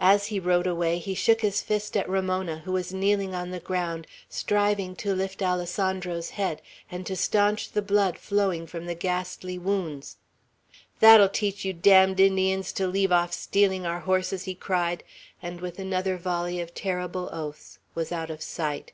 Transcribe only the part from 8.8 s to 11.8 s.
the ghastly wounds. "That'll teach you